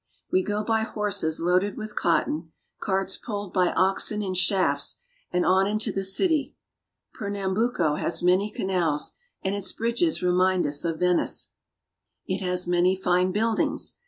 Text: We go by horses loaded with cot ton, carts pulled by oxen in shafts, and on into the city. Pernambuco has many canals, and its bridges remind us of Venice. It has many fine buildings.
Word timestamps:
We 0.31 0.41
go 0.41 0.63
by 0.63 0.81
horses 0.81 1.39
loaded 1.39 1.77
with 1.77 1.95
cot 1.95 2.25
ton, 2.25 2.51
carts 2.79 3.17
pulled 3.17 3.53
by 3.53 3.71
oxen 3.71 4.23
in 4.23 4.33
shafts, 4.33 4.97
and 5.31 5.45
on 5.45 5.67
into 5.67 5.91
the 5.91 6.03
city. 6.03 6.55
Pernambuco 7.13 7.97
has 7.99 8.23
many 8.23 8.49
canals, 8.49 9.13
and 9.43 9.53
its 9.53 9.71
bridges 9.71 10.23
remind 10.23 10.65
us 10.65 10.83
of 10.83 11.01
Venice. 11.01 11.49
It 12.25 12.41
has 12.41 12.65
many 12.65 12.95
fine 12.95 13.31
buildings. 13.31 13.97